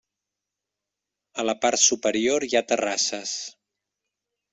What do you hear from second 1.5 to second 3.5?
part superior hi ha terrasses.